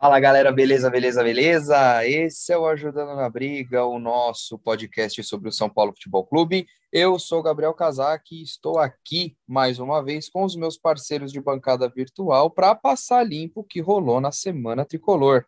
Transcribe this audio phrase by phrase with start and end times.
[0.00, 2.06] Fala galera, beleza, beleza, beleza?
[2.06, 6.66] Esse é o Ajudando na Briga, o nosso podcast sobre o São Paulo Futebol Clube.
[6.90, 11.38] Eu sou Gabriel Casac e estou aqui mais uma vez com os meus parceiros de
[11.38, 15.44] bancada virtual para passar limpo o que rolou na semana tricolor.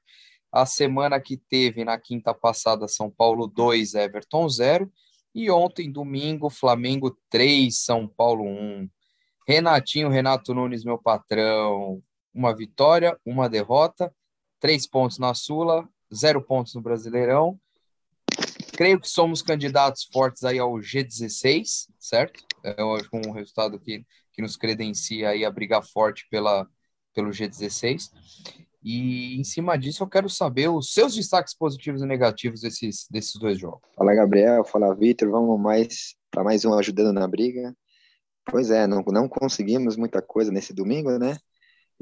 [0.53, 4.93] A semana que teve na quinta passada São Paulo 2, Everton 0
[5.34, 8.87] e ontem, domingo, Flamengo 3, São Paulo 1.
[9.48, 12.03] Renatinho, Renato Nunes, meu patrão,
[12.34, 14.12] uma vitória, uma derrota
[14.62, 17.59] três pontos na Sula, zero pontos no Brasileirão.
[18.74, 22.45] Creio que somos candidatos fortes aí ao G16, certo?
[22.62, 26.66] É um resultado que, que nos credencia aí a brigar forte pela,
[27.12, 28.10] pelo G16.
[28.84, 33.34] E em cima disso, eu quero saber os seus destaques positivos e negativos desses, desses
[33.40, 33.82] dois jogos.
[33.96, 34.65] Fala, Gabriel.
[34.65, 35.29] Fala, Vitor.
[35.29, 37.76] Vamos mais para mais um ajudando na briga.
[38.45, 41.37] Pois é, não, não conseguimos muita coisa nesse domingo, né?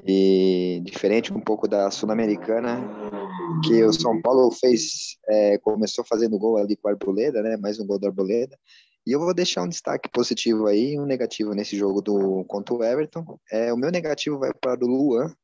[0.06, 2.80] E diferente um pouco da Sul-Americana,
[3.64, 7.56] que o São Paulo fez, é, começou fazendo gol ali com a Arboleda, né?
[7.56, 8.58] Mais um gol da Arboleda.
[9.06, 12.84] E eu vou deixar um destaque positivo aí um negativo nesse jogo do contra o
[12.84, 13.38] Everton.
[13.50, 15.34] É, o meu negativo vai para o Luan,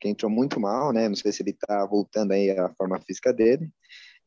[0.00, 1.08] que entrou muito mal, né?
[1.08, 3.68] Não sei se ele está voltando aí à forma física dele.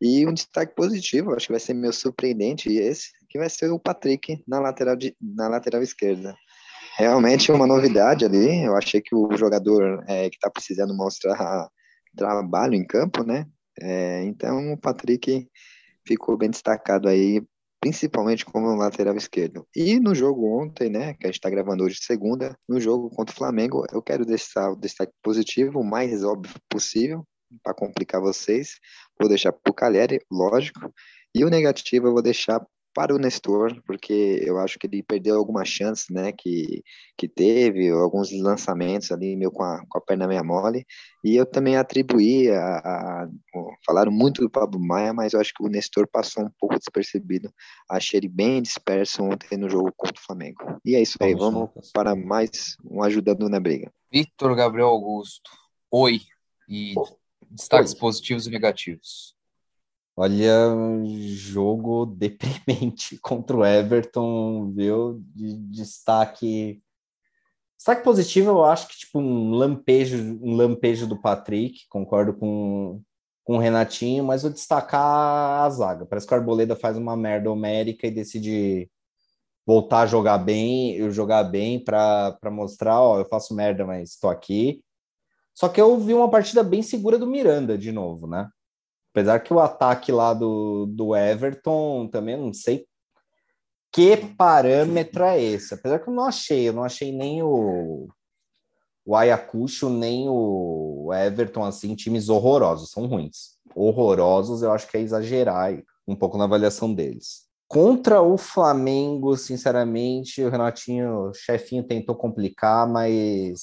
[0.01, 3.79] E um destaque positivo, acho que vai ser meio surpreendente esse, que vai ser o
[3.79, 6.35] Patrick na lateral, de, na lateral esquerda
[6.99, 8.63] realmente uma novidade ali.
[8.63, 11.69] Eu achei que o jogador é, que está precisando mostrar
[12.15, 13.47] trabalho em campo, né?
[13.81, 15.47] É, então o Patrick
[16.05, 17.41] ficou bem destacado aí,
[17.79, 19.65] principalmente como lateral esquerdo.
[19.73, 23.33] E no jogo ontem, né, que a gente está gravando hoje segunda, no jogo contra
[23.33, 27.25] o Flamengo, eu quero deixar o destaque positivo o mais óbvio possível,
[27.63, 28.73] para complicar vocês.
[29.17, 30.93] Vou deixar para o Calheri, lógico.
[31.33, 32.61] E o negativo eu vou deixar
[32.99, 36.83] para o Nestor, porque eu acho que ele perdeu algumas chances, né, que,
[37.17, 40.85] que teve, alguns lançamentos ali, meio com a, com a perna meia mole,
[41.23, 43.29] e eu também atribuí a, a, a,
[43.85, 47.49] falaram muito do Pablo Maia, mas eu acho que o Nestor passou um pouco despercebido,
[47.89, 50.59] achei ele bem disperso ontem no jogo contra o Flamengo.
[50.83, 53.89] E é isso aí, vamos para mais um ajudando na briga.
[54.11, 55.49] Vitor Gabriel Augusto,
[55.89, 56.19] oi,
[56.67, 56.95] e
[57.49, 57.99] destaques oi.
[57.99, 59.38] positivos e negativos.
[60.21, 60.75] Olha,
[61.33, 65.23] jogo deprimente contra o Everton, viu?
[65.33, 66.83] De destaque.
[67.77, 73.01] Destaque positivo, eu acho que tipo um lampejo, um lampejo do Patrick, concordo com,
[73.45, 76.05] com o Renatinho, mas vou destacar a zaga.
[76.05, 78.91] Parece que o Arboleda faz uma merda homérica e decide
[79.65, 84.29] voltar a jogar bem, eu jogar bem para mostrar, ó, eu faço merda, mas estou
[84.29, 84.83] aqui.
[85.55, 88.49] Só que eu vi uma partida bem segura do Miranda de novo, né?
[89.11, 92.85] Apesar que o ataque lá do, do Everton também não sei
[93.91, 95.73] que parâmetro é esse.
[95.73, 98.07] Apesar que eu não achei, eu não achei nem o,
[99.05, 103.57] o Ayacucho, nem o Everton, assim, times horrorosos, são ruins.
[103.75, 105.71] Horrorosos, eu acho que é exagerar
[106.07, 107.47] um pouco na avaliação deles.
[107.67, 113.59] Contra o Flamengo, sinceramente, o Renatinho, o chefinho, tentou complicar, mas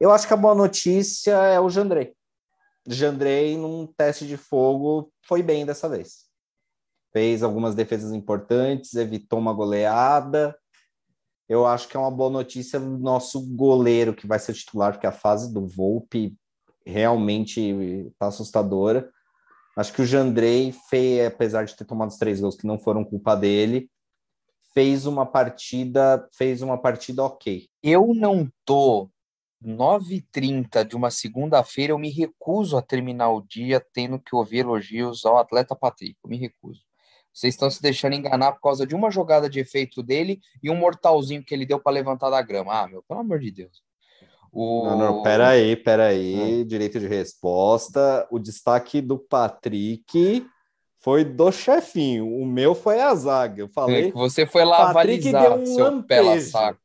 [0.00, 2.12] eu acho que a boa notícia é o Jandrei.
[2.86, 6.28] Jandrei, num teste de fogo, foi bem dessa vez.
[7.12, 10.56] Fez algumas defesas importantes, evitou uma goleada.
[11.48, 15.06] Eu acho que é uma boa notícia do nosso goleiro, que vai ser titular, porque
[15.06, 16.36] a fase do Volpe
[16.86, 19.10] realmente está assustadora.
[19.76, 23.04] Acho que o Jandrei, fez, apesar de ter tomado os três gols que não foram
[23.04, 23.90] culpa dele,
[24.72, 27.68] fez uma partida, fez uma partida ok.
[27.82, 29.10] Eu não tô
[29.64, 35.24] 9h30 de uma segunda-feira, eu me recuso a terminar o dia tendo que ouvir elogios
[35.26, 36.16] ao atleta Patrick.
[36.24, 36.80] Eu me recuso.
[37.32, 40.76] Vocês estão se deixando enganar por causa de uma jogada de efeito dele e um
[40.76, 42.82] mortalzinho que ele deu para levantar da grama.
[42.82, 43.82] Ah, meu, pelo amor de Deus.
[44.52, 44.84] O...
[44.84, 46.62] Não, não, peraí, peraí.
[46.62, 46.64] É.
[46.64, 48.26] Direito de resposta.
[48.30, 50.44] O destaque do Patrick
[50.98, 52.26] foi do chefinho.
[52.26, 53.62] O meu foi a zaga.
[53.62, 54.08] Eu falei.
[54.08, 56.80] É você foi lá Patrick avalizar deu um seu pela saco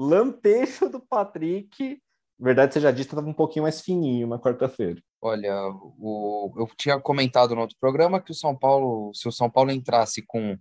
[0.00, 2.00] lampejo do Patrick.
[2.38, 5.02] Verdade, você já disse que estava um pouquinho mais fininho na quarta-feira.
[5.20, 5.54] Olha,
[5.98, 9.70] o, eu tinha comentado no outro programa que o São Paulo, se o São Paulo
[9.70, 10.56] entrasse com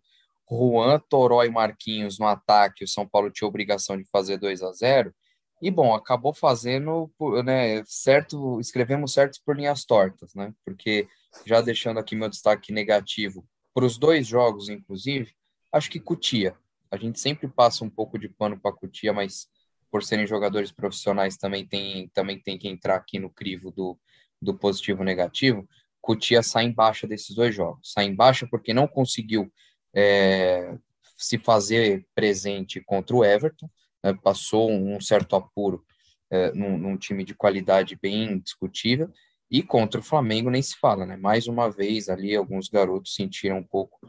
[0.52, 4.74] Juan, Toró e Marquinhos no ataque, o São Paulo tinha obrigação de fazer 2 a
[4.74, 5.14] 0
[5.62, 7.10] E bom, acabou fazendo,
[7.46, 10.54] né, certo, escrevemos certos por linhas tortas, né?
[10.66, 11.08] Porque
[11.46, 15.32] já deixando aqui meu destaque negativo para os dois jogos, inclusive,
[15.72, 16.58] acho que Cutia
[16.92, 19.48] a gente sempre passa um pouco de pano para Cutia, mas
[19.92, 24.00] por serem jogadores profissionais também tem, também tem que entrar aqui no crivo do,
[24.42, 25.68] do positivo negativo.
[26.02, 27.92] Cutia sai em baixa desses dois jogos.
[27.92, 29.52] Sai em baixa porque não conseguiu
[29.94, 30.78] é,
[31.18, 33.70] se fazer presente contra o Everton,
[34.04, 35.84] né, passou um certo apuro
[36.30, 39.12] é, num, num, time de qualidade bem discutível.
[39.52, 41.18] E contra o Flamengo nem se fala, né?
[41.18, 44.00] Mais uma vez ali, alguns garotos sentiram um pouco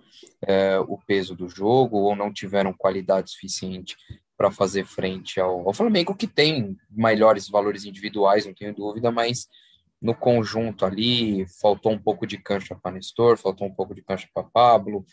[0.46, 3.96] é, o peso do jogo ou não tiveram qualidade suficiente
[4.36, 9.48] para fazer frente ao, ao, Flamengo, que tem melhores valores individuais, não tenho dúvida, mas
[10.00, 14.28] no conjunto ali faltou um pouco de cancha para Nestor, faltou um pouco de cancha
[14.32, 15.04] para Pablo.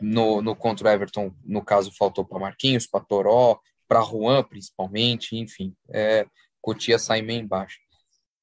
[0.00, 3.58] No, no contra o Everton, no caso, faltou para Marquinhos, para Toró,
[3.88, 6.24] para Juan, principalmente, enfim, é,
[6.60, 7.80] Cotia sai meio embaixo.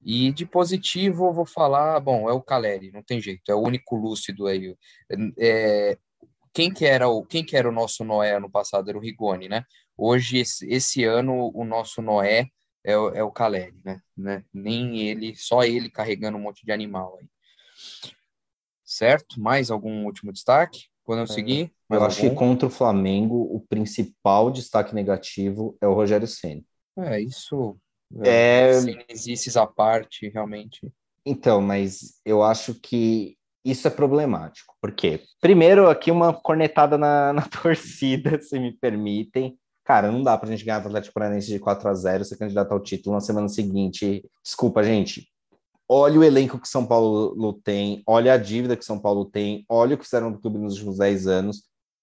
[0.02, 3.60] E de positivo, eu vou falar, bom, é o Caleri, não tem jeito, é o
[3.60, 4.76] único lúcido aí.
[5.38, 5.98] É,
[6.52, 9.48] quem que era o quem que era o nosso Noé ano passado era o Rigoni,
[9.48, 9.64] né?
[9.96, 12.48] Hoje esse, esse ano o nosso Noé
[12.86, 14.00] é, o, é o Caleri, né?
[14.16, 14.44] né?
[14.54, 17.26] Nem ele, só ele carregando um monte de animal aí.
[18.84, 19.40] Certo?
[19.40, 20.84] Mais algum último destaque?
[21.04, 21.72] Podemos é, seguir?
[21.90, 26.64] eu acho que contra o Flamengo o principal destaque negativo é o Rogério Ceni.
[26.96, 27.76] É, isso
[28.22, 28.70] é,
[29.08, 30.80] exercícios à parte, realmente.
[31.24, 34.74] Então, mas eu acho que isso é problemático.
[34.80, 35.20] Por quê?
[35.40, 39.58] Primeiro, aqui uma cornetada na, na torcida, se me permitem.
[39.84, 42.72] Cara, não dá pra gente ganhar o Atlético Paranaense de 4 a 0 ser candidato
[42.72, 44.24] ao título na semana seguinte.
[44.42, 45.28] Desculpa, gente.
[45.88, 49.94] Olha o elenco que São Paulo tem, olha a dívida que São Paulo tem, olha
[49.94, 51.62] o que fizeram no clube nos últimos 10 anos.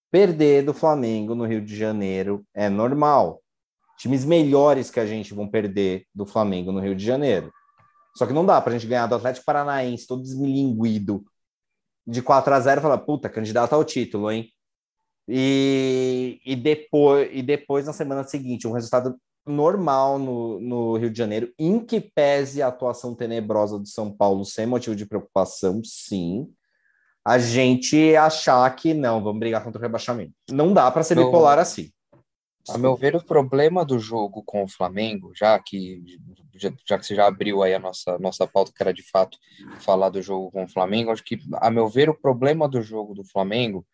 [0.10, 3.43] Perder do Flamengo no Rio de Janeiro é normal.
[3.98, 7.52] Times melhores que a gente vão perder do Flamengo no Rio de Janeiro.
[8.16, 11.24] Só que não dá para a gente ganhar do Atlético Paranaense, todo desmilinguido,
[12.06, 14.50] de 4 a 0 e falar, puta, candidato ao título, hein?
[15.28, 21.18] E, e, depois, e depois, na semana seguinte, um resultado normal no, no Rio de
[21.18, 26.48] Janeiro, em que pese a atuação tenebrosa do São Paulo sem motivo de preocupação, sim.
[27.26, 30.34] A gente achar que não, vamos brigar contra o rebaixamento.
[30.52, 31.90] Não dá para ser bipolar assim.
[32.70, 36.02] A meu ver, o problema do jogo com o Flamengo, já que
[36.56, 39.38] já, que você já abriu aí a nossa, nossa pauta, que era de fato
[39.80, 43.14] falar do jogo com o Flamengo, acho que, a meu ver, o problema do jogo
[43.14, 43.86] do Flamengo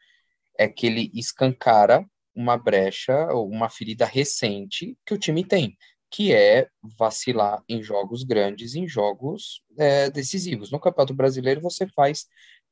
[0.57, 2.05] é que ele escancara
[2.35, 5.77] uma brecha, uma ferida recente que o time tem,
[6.11, 6.67] que é
[6.97, 10.71] vacilar em jogos grandes, em jogos é, decisivos.
[10.71, 12.27] No Campeonato Brasileiro, você faz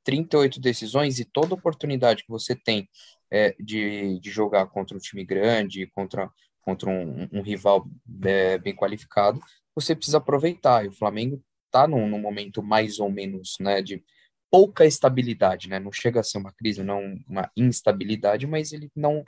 [0.08, 2.90] 38 decisões e toda oportunidade que você tem
[3.30, 6.32] é, de, de jogar contra um time grande, contra,
[6.62, 7.86] contra um, um rival
[8.24, 9.42] é, bem qualificado,
[9.76, 10.86] você precisa aproveitar.
[10.86, 14.02] E o Flamengo está num, num, momento mais ou menos né, de
[14.50, 15.78] pouca estabilidade, né?
[15.78, 19.26] Não chega a ser uma crise, não uma instabilidade, mas ele não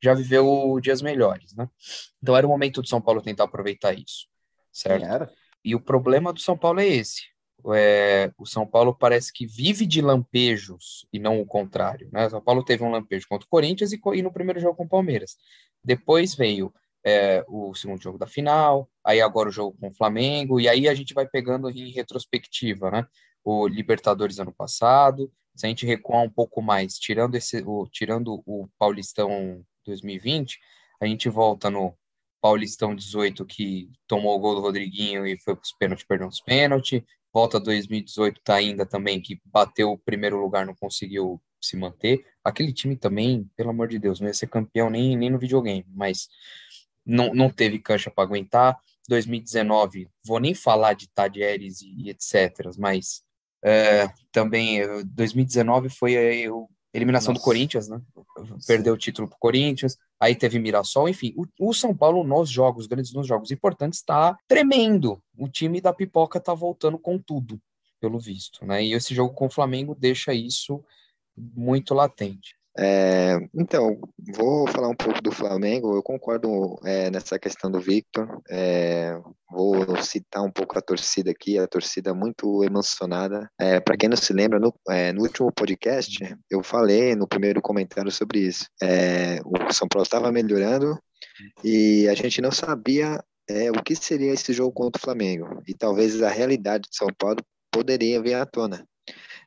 [0.00, 1.68] já viveu dias melhores, né?
[2.22, 4.28] Então era o momento do São Paulo tentar aproveitar isso,
[4.72, 5.04] certo?
[5.04, 5.32] Era.
[5.64, 7.29] E o problema do São Paulo é esse
[7.74, 12.08] é, o São Paulo parece que vive de lampejos e não o contrário.
[12.12, 12.26] Né?
[12.26, 14.84] O São Paulo teve um lampejo contra o Corinthians e, e no primeiro jogo com
[14.84, 15.36] o Palmeiras.
[15.82, 16.72] Depois veio
[17.04, 20.88] é, o segundo jogo da final, aí agora o jogo com o Flamengo, e aí
[20.88, 23.06] a gente vai pegando em retrospectiva, né?
[23.42, 28.42] O Libertadores ano passado, se a gente recuar um pouco mais, tirando, esse, o, tirando
[28.46, 30.58] o Paulistão 2020,
[31.00, 31.94] a gente volta no
[32.40, 36.40] Paulistão 18, que tomou o gol do Rodriguinho e foi para os pênaltis, perdeu os
[36.40, 42.24] pênaltis, Volta 2018 tá ainda também, que bateu o primeiro lugar, não conseguiu se manter.
[42.42, 45.86] Aquele time também, pelo amor de Deus, não ia ser campeão nem, nem no videogame,
[45.88, 46.28] mas
[47.04, 48.78] não, não teve cancha para aguentar.
[49.08, 53.22] 2019, vou nem falar de Tadieres e, e etc., mas
[53.62, 56.60] é, também 2019 foi a, a
[56.92, 57.42] eliminação Nossa.
[57.42, 58.00] do Corinthians, né?
[58.66, 62.50] Perdeu o título para o Corinthians aí teve Mirassol, enfim, o, o, São Paulo nos
[62.50, 65.20] jogos grandes, nos jogos importantes, está tremendo.
[65.36, 67.58] O time da pipoca está voltando com tudo,
[67.98, 68.84] pelo visto, né?
[68.84, 70.84] E esse jogo com o Flamengo deixa isso
[71.34, 72.54] muito latente.
[72.82, 74.00] É, então,
[74.34, 75.94] vou falar um pouco do Flamengo.
[75.94, 78.40] Eu concordo é, nessa questão do Victor.
[78.50, 79.20] É,
[79.50, 83.50] vou citar um pouco a torcida aqui, a torcida muito emocionada.
[83.60, 87.60] É, Para quem não se lembra, no, é, no, último podcast eu falei no primeiro
[87.60, 88.64] comentário sobre isso.
[88.82, 90.98] É, o São Paulo estava melhorando
[91.62, 93.22] e a gente não sabia
[93.76, 95.60] o que seria esse jogo contra o Flamengo.
[95.66, 97.38] E talvez a realidade de São Paulo
[97.70, 98.86] poderia vir à tona.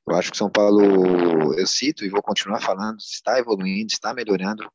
[0.08, 4.70] Eu acho que São Paulo, eu cito e vou continuar falando, está evoluindo, está melhorando.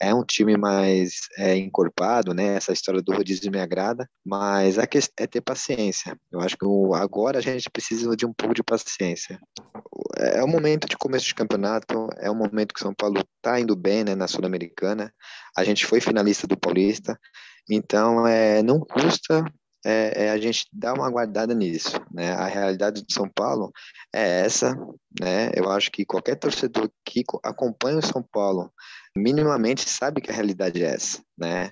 [0.00, 2.56] É um time mais é, encorpado, né?
[2.56, 6.18] Essa história do rodízio me agrada, mas a questão é ter paciência.
[6.30, 9.38] Eu acho que agora a gente precisa de um pouco de paciência.
[10.18, 13.74] É o momento de começo de campeonato, é o momento que São Paulo está indo
[13.76, 14.14] bem, né?
[14.14, 15.14] Na Sul-Americana.
[15.56, 17.18] A gente foi finalista do Paulista,
[17.70, 19.44] então é, não custa
[19.84, 22.32] é, é, a gente dar uma guardada nisso, né?
[22.32, 23.72] A realidade de São Paulo
[24.12, 24.74] é essa,
[25.20, 25.50] né?
[25.54, 28.72] Eu acho que qualquer torcedor que acompanha o São Paulo
[29.16, 31.70] minimamente sabe que a realidade é essa, né?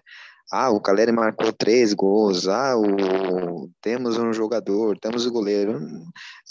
[0.53, 5.81] ah, o Caleri marcou três gols, ah, o, temos um jogador, temos o goleiro.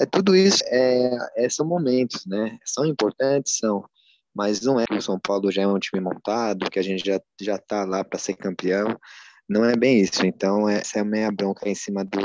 [0.01, 2.57] É tudo isso, é, é, são momentos, né?
[2.65, 3.85] São importantes, são,
[4.33, 7.05] mas não é que o São Paulo já é um time montado, que a gente
[7.05, 8.87] já já está lá para ser campeão.
[9.51, 10.25] Não é bem isso.
[10.25, 12.21] Então, essa é a minha bronca em cima do,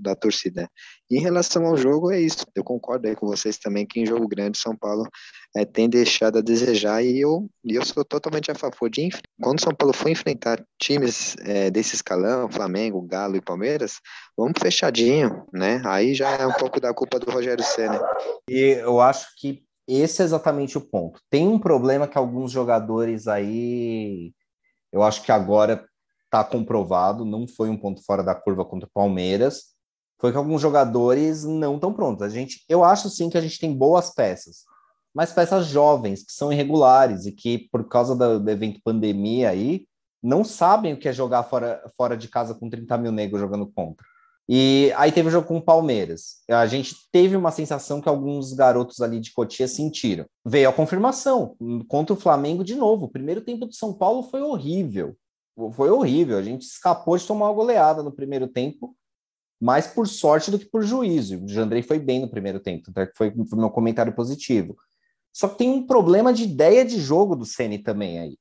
[0.00, 0.70] da torcida.
[1.10, 2.46] Em relação ao jogo, é isso.
[2.54, 5.02] Eu concordo aí com vocês também que em jogo grande, São Paulo
[5.56, 7.02] é, tem deixado a desejar.
[7.02, 9.08] E eu, eu sou totalmente a favor de.
[9.42, 13.94] Quando São Paulo for enfrentar times é, desse escalão, Flamengo, Galo e Palmeiras,
[14.38, 15.82] vamos fechadinho, né?
[15.84, 18.00] Aí já é um pouco da culpa do Rogério Senna.
[18.48, 21.20] E eu acho que esse é exatamente o ponto.
[21.28, 24.32] Tem um problema que alguns jogadores aí,
[24.92, 25.89] eu acho que agora
[26.30, 29.74] está comprovado, não foi um ponto fora da curva contra o Palmeiras,
[30.20, 32.22] foi que alguns jogadores não estão prontos.
[32.22, 34.64] A gente, eu acho sim que a gente tem boas peças,
[35.12, 39.86] mas peças jovens que são irregulares e que por causa do, do evento pandemia aí
[40.22, 43.66] não sabem o que é jogar fora, fora de casa com 30 mil negros jogando
[43.66, 44.06] contra.
[44.48, 46.42] E aí teve o jogo com o Palmeiras.
[46.48, 50.26] A gente teve uma sensação que alguns garotos ali de Cotia sentiram.
[50.44, 51.56] Veio a confirmação
[51.88, 53.06] contra o Flamengo de novo.
[53.06, 55.16] O primeiro tempo do São Paulo foi horrível
[55.72, 56.38] foi horrível.
[56.38, 58.96] A gente escapou de tomar uma goleada no primeiro tempo,
[59.60, 61.44] mais por sorte do que por juízo.
[61.44, 64.76] O Jandrei foi bem no primeiro tempo, até que foi, foi meu comentário positivo.
[65.32, 68.38] Só que tem um problema de ideia de jogo do Ceni também aí.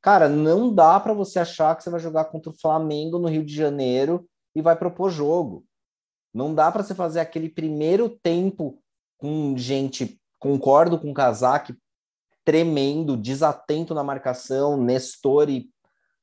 [0.00, 3.44] Cara, não dá para você achar que você vai jogar contra o Flamengo no Rio
[3.44, 5.64] de Janeiro e vai propor jogo.
[6.32, 8.78] Não dá para você fazer aquele primeiro tempo
[9.18, 11.74] com gente, concordo com o Kazak,
[12.44, 15.68] tremendo, desatento na marcação, Nestor e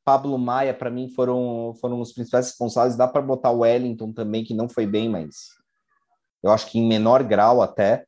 [0.03, 2.95] Pablo Maia, para mim, foram, foram os principais responsáveis.
[2.95, 5.49] Dá para botar o Wellington também, que não foi bem, mas
[6.41, 8.05] eu acho que em menor grau até.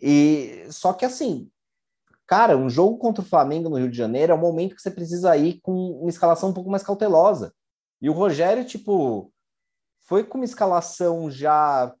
[0.00, 1.50] E só que assim,
[2.26, 4.90] cara, um jogo contra o Flamengo no Rio de Janeiro é um momento que você
[4.90, 7.52] precisa ir com uma escalação um pouco mais cautelosa.
[8.00, 9.32] E o Rogério, tipo,
[10.00, 11.92] foi com uma escalação já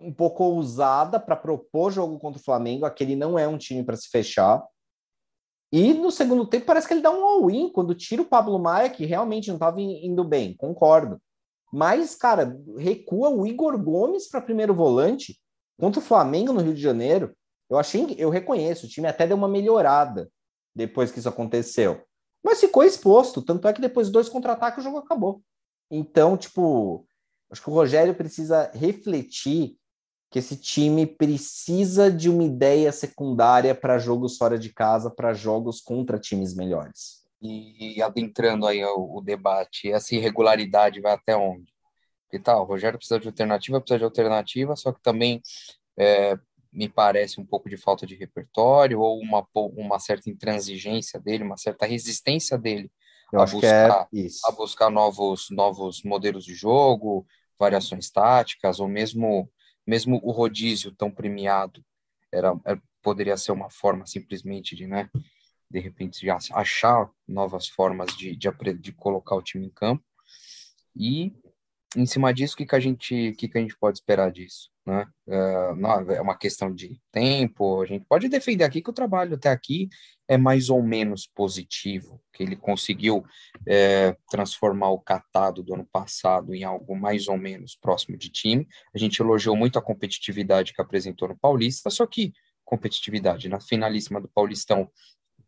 [0.00, 2.86] um pouco ousada para propor jogo contra o Flamengo.
[2.86, 4.64] Aquele não é um time para se fechar.
[5.70, 8.88] E no segundo tempo parece que ele dá um all-in quando tira o Pablo Maia,
[8.88, 11.20] que realmente não estava indo bem, concordo.
[11.72, 15.38] Mas, cara, recua o Igor Gomes para primeiro volante
[15.78, 17.36] contra o Flamengo no Rio de Janeiro.
[17.68, 20.30] Eu achei, eu reconheço, o time até deu uma melhorada
[20.74, 22.02] depois que isso aconteceu.
[22.42, 25.42] Mas ficou exposto, tanto é que depois dois contra-ataques o jogo acabou.
[25.90, 27.06] Então, tipo,
[27.50, 29.77] acho que o Rogério precisa refletir
[30.30, 35.80] que esse time precisa de uma ideia secundária para jogos fora de casa, para jogos
[35.80, 37.26] contra times melhores.
[37.40, 41.72] E adentrando aí o, o, debate, essa irregularidade vai até onde?
[42.32, 45.40] E tal, o Rogério precisa de alternativa, precisa de alternativa, só que também
[45.96, 46.36] é,
[46.72, 51.56] me parece um pouco de falta de repertório ou uma, uma certa intransigência dele, uma
[51.56, 52.90] certa resistência dele
[53.32, 57.26] a buscar, é a buscar novos, novos modelos de jogo,
[57.58, 59.50] variações táticas, ou mesmo
[59.88, 61.82] mesmo o rodízio tão premiado
[62.30, 65.08] era, era, poderia ser uma forma simplesmente de, né,
[65.70, 70.04] de repente já achar novas formas de, de, de colocar o time em campo
[70.94, 71.32] e
[71.96, 74.68] em cima disso, o que, que, a, gente, que, que a gente pode esperar disso?
[74.84, 75.06] Né?
[75.26, 79.48] Uh, é uma questão de tempo, a gente pode defender aqui que o trabalho até
[79.48, 79.88] aqui
[80.28, 83.24] é mais ou menos positivo, que ele conseguiu
[83.66, 88.68] é, transformar o catado do ano passado em algo mais ou menos próximo de time.
[88.94, 92.32] A gente elogiou muito a competitividade que apresentou no Paulista, só que
[92.62, 94.90] competitividade na finalíssima do Paulistão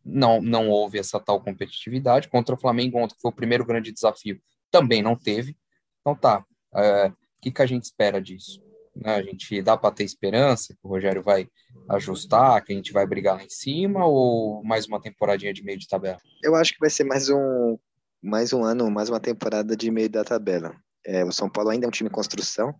[0.03, 2.29] não, não houve essa tal competitividade.
[2.29, 5.55] Contra o Flamengo, ontem foi o primeiro grande desafio, também não teve.
[6.01, 6.43] Então tá,
[6.75, 8.63] é, o que, que a gente espera disso?
[9.01, 11.49] Né, a gente dá para ter esperança que o Rogério vai
[11.89, 15.79] ajustar, que a gente vai brigar lá em cima, ou mais uma temporadinha de meio
[15.79, 16.19] de tabela?
[16.43, 17.79] Eu acho que vai ser mais um,
[18.23, 20.75] mais um ano, mais uma temporada de meio da tabela.
[21.05, 22.75] É, o São Paulo ainda é um time em construção.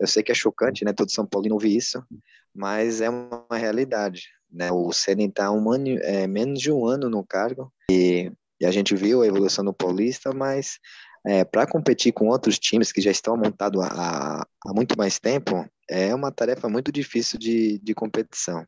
[0.00, 0.92] Eu sei que é chocante, né?
[0.92, 2.02] Todo São Paulo não ouvir isso,
[2.54, 4.28] mas é uma realidade.
[4.50, 4.70] Né?
[4.72, 8.70] O Ceni está um ano, é, menos de um ano no cargo e, e a
[8.70, 10.78] gente viu a evolução do Paulista, mas
[11.28, 15.68] é, para competir com outros times que já estão montados há, há, muito mais tempo,
[15.86, 18.64] é uma tarefa muito difícil de, de competição.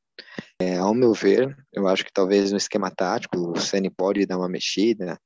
[0.60, 4.36] É, ao meu ver, eu acho que talvez no esquema tático o Ceni pode dar
[4.36, 5.18] uma mexida,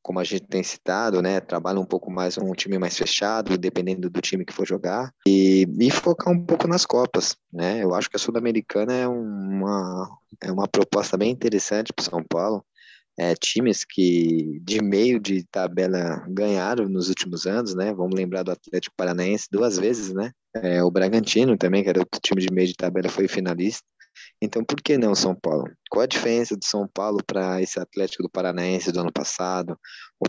[0.00, 4.08] como a gente tem citado, né, trabalha um pouco mais um time mais fechado, dependendo
[4.08, 8.08] do time que for jogar, e, e focar um pouco nas Copas, né, eu acho
[8.08, 10.08] que a Sul-Americana é uma,
[10.40, 12.64] é uma proposta bem interessante para São Paulo,
[13.22, 17.94] é, times que de meio de tabela ganharam nos últimos anos, né?
[17.94, 20.32] Vamos lembrar do Atlético Paranaense duas vezes, né?
[20.56, 23.86] É, o Bragantino também, que era outro time de meio de tabela, foi finalista.
[24.42, 25.70] Então, por que não São Paulo?
[25.88, 29.78] Qual a diferença do São Paulo para esse Atlético do Paranaense do ano passado,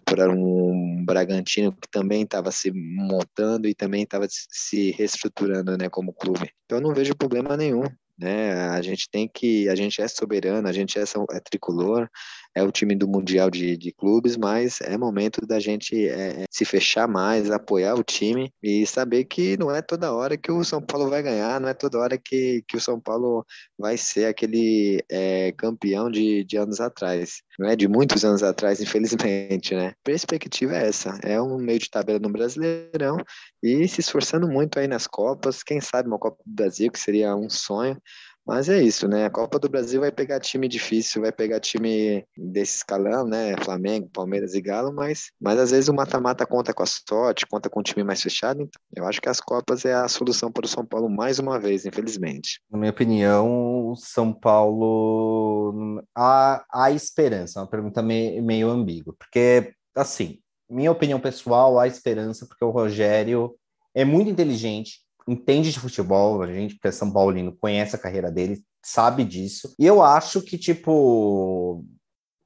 [0.06, 6.14] para um Bragantino que também estava se montando e também estava se reestruturando, né, como
[6.14, 6.50] clube.
[6.66, 7.84] Então não vejo problema nenhum
[8.18, 8.70] né?
[8.70, 12.10] A gente tem que, a gente é soberano, a gente é, é tricolor,
[12.56, 16.46] é o time do mundial de, de clubes, mas é momento da gente é, é,
[16.50, 20.64] se fechar mais, apoiar o time e saber que não é toda hora que o
[20.64, 23.46] São Paulo vai ganhar, não é toda hora que, que o São Paulo
[23.78, 28.82] vai ser aquele é, campeão de, de anos atrás, não é de muitos anos atrás,
[28.82, 29.94] infelizmente, né?
[30.04, 33.18] Perspectiva é essa, é um meio de tabela no Brasileirão
[33.62, 37.36] e se esforçando muito aí nas Copas, quem sabe uma Copa do Brasil, que seria
[37.36, 37.98] um sonho,
[38.46, 39.26] mas é isso, né?
[39.26, 43.56] A Copa do Brasil vai pegar time difícil, vai pegar time desse escalão, né?
[43.64, 47.70] Flamengo, Palmeiras e Galo, mas, mas às vezes o mata-mata conta com a sorte, conta
[47.70, 48.62] com um time mais fechado.
[48.62, 51.60] Então eu acho que as Copas é a solução para o São Paulo mais uma
[51.60, 52.62] vez, infelizmente.
[52.70, 59.16] Na minha opinião, o São Paulo há, há esperança, é uma pergunta meio, meio ambígua,
[59.18, 63.56] porque assim, minha opinião pessoal, há esperança, porque o Rogério
[63.94, 68.32] é muito inteligente, entende de futebol, a gente que é São Paulino conhece a carreira
[68.32, 69.74] dele, sabe disso.
[69.80, 71.84] E eu acho que, tipo,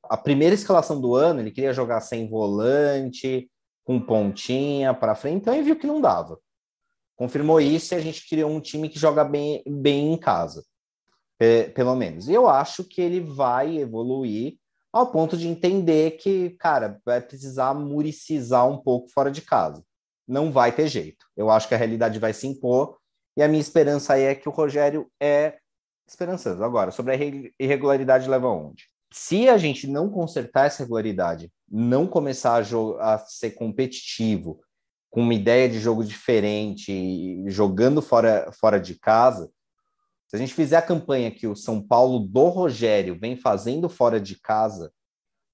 [0.03, 3.49] a primeira escalação do ano, ele queria jogar sem volante,
[3.83, 6.39] com pontinha para frente, então ele viu que não dava.
[7.15, 10.63] Confirmou isso e a gente criou um time que joga bem, bem em casa,
[11.73, 12.27] pelo menos.
[12.27, 14.57] E eu acho que ele vai evoluir
[14.93, 19.83] ao ponto de entender que, cara, vai precisar muricizar um pouco fora de casa
[20.27, 21.25] não vai ter jeito.
[21.35, 22.97] Eu acho que a realidade vai se impor
[23.35, 25.57] e a minha esperança aí é que o Rogério é
[26.07, 26.63] esperançoso.
[26.63, 28.85] Agora, sobre a irregularidade leva aonde?
[29.13, 34.59] Se a gente não consertar essa regularidade, não começar a, a ser competitivo,
[35.09, 39.49] com uma ideia de jogo diferente, jogando fora, fora de casa,
[40.27, 44.19] se a gente fizer a campanha que o São Paulo do Rogério vem fazendo fora
[44.19, 44.91] de casa,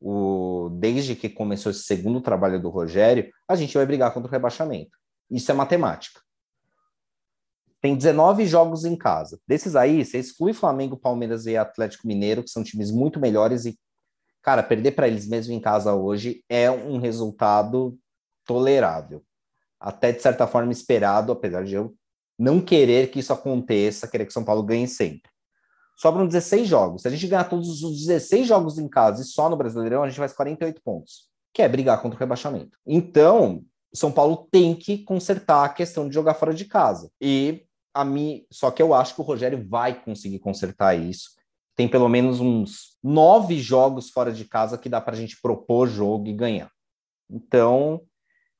[0.01, 4.31] o, desde que começou esse segundo trabalho do Rogério, a gente vai brigar contra o
[4.31, 4.97] rebaixamento.
[5.29, 6.21] Isso é matemática.
[7.81, 9.39] Tem 19 jogos em casa.
[9.47, 13.77] Desses aí, você exclui Flamengo, Palmeiras e Atlético Mineiro, que são times muito melhores e,
[14.41, 17.97] cara, perder para eles mesmo em casa hoje é um resultado
[18.45, 19.21] tolerável.
[19.79, 21.93] Até de certa forma esperado, apesar de eu
[22.39, 25.32] não querer que isso aconteça, querer que São Paulo ganhe sempre
[25.95, 27.01] sobram 16 jogos.
[27.01, 30.09] Se a gente ganhar todos os 16 jogos em casa e só no Brasileirão, a
[30.09, 32.77] gente faz 48 pontos, que é brigar contra o rebaixamento.
[32.85, 37.11] Então, São Paulo tem que consertar a questão de jogar fora de casa.
[37.21, 41.29] E a mim, só que eu acho que o Rogério vai conseguir consertar isso.
[41.75, 45.87] Tem pelo menos uns nove jogos fora de casa que dá para a gente propor
[45.87, 46.71] jogo e ganhar.
[47.29, 48.01] Então,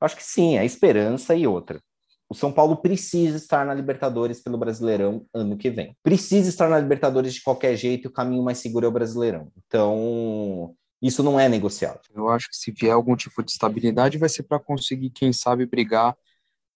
[0.00, 1.80] acho que sim, é esperança e outra.
[2.28, 5.96] O São Paulo precisa estar na Libertadores pelo Brasileirão ano que vem.
[6.02, 9.52] Precisa estar na Libertadores de qualquer jeito e o caminho mais seguro é o Brasileirão.
[9.66, 12.00] Então, isso não é negociável.
[12.14, 15.66] Eu acho que se vier algum tipo de estabilidade, vai ser para conseguir, quem sabe,
[15.66, 16.16] brigar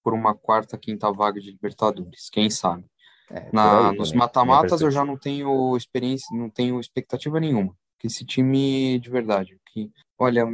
[0.02, 2.28] por uma quarta, quinta vaga de Libertadores.
[2.30, 2.84] Quem sabe?
[3.30, 7.74] É, Na, aí, nos mata-matas eu já não tenho experiência, não tenho expectativa nenhuma.
[7.98, 10.46] Que esse time de verdade, que olha,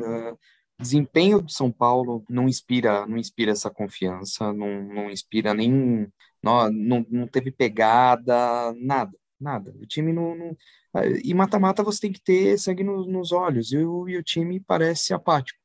[0.79, 6.09] desempenho do São Paulo não inspira, não inspira essa confiança, não, não inspira nem,
[6.43, 9.75] não, não, não teve pegada, nada, nada.
[9.81, 10.57] O time não, não
[11.25, 14.61] e mata-mata você tem que ter sangue no, nos olhos e o, e o time
[14.61, 15.59] parece apático,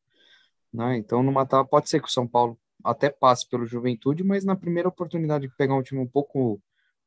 [0.74, 0.98] né?
[0.98, 4.56] Então no mata pode ser que o São Paulo até passe pelo Juventude, mas na
[4.56, 6.62] primeira oportunidade de pegar um time um pouco,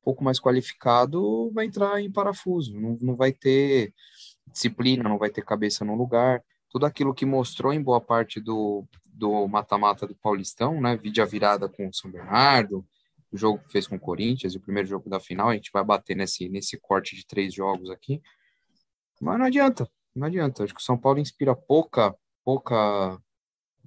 [0.05, 3.93] pouco mais qualificado, vai entrar em parafuso, não, não vai ter
[4.53, 8.85] disciplina, não vai ter cabeça no lugar tudo aquilo que mostrou em boa parte do
[9.13, 10.97] do mata-mata do Paulistão, né?
[10.97, 12.85] Vídeo a virada com o São Bernardo,
[13.31, 15.85] o jogo que fez com o Corinthians, o primeiro jogo da final, a gente vai
[15.85, 18.23] bater nesse, nesse corte de três jogos aqui.
[19.21, 20.65] Mas não adianta, não adianta.
[20.65, 23.21] Acho que o São Paulo inspira pouca, pouca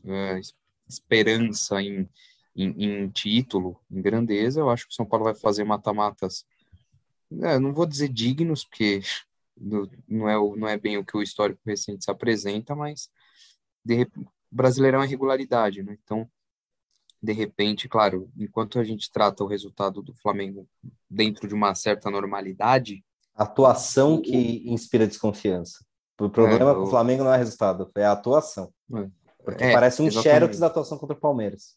[0.06, 0.40] é,
[0.88, 2.08] esperança em,
[2.56, 4.62] em, em, título, em grandeza.
[4.62, 6.46] Eu acho que o São Paulo vai fazer mata-matas,
[7.42, 9.02] é, não vou dizer dignos, porque
[9.58, 13.10] não é, o, não é bem o que o histórico recente se apresenta, mas
[13.84, 14.08] de,
[14.52, 15.98] Brasileirão é regularidade, né?
[16.04, 16.28] Então,
[17.22, 20.68] de repente, claro, enquanto a gente trata o resultado do Flamengo
[21.10, 23.04] dentro de uma certa normalidade.
[23.34, 25.84] Atuação que inspira desconfiança.
[26.20, 28.72] O problema é, com o Flamengo não é resultado, é a atuação.
[28.94, 29.10] É,
[29.44, 30.34] Porque é, parece um exatamente.
[30.34, 31.76] xerox da atuação contra o Palmeiras